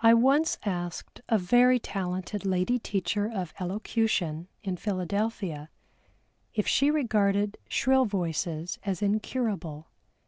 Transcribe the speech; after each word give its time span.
I 0.00 0.12
once 0.12 0.58
asked 0.64 1.20
a 1.28 1.38
very 1.38 1.78
talented 1.78 2.44
lady 2.44 2.80
teacher 2.80 3.30
of 3.32 3.54
Elocution 3.60 4.48
in 4.64 4.76
Philadelphia 4.76 5.70
if 6.52 6.66
she 6.66 6.90
regarded 6.90 7.56
shrill 7.68 8.06
voices 8.06 8.80
as 8.82 9.02
incurable. 9.02 9.86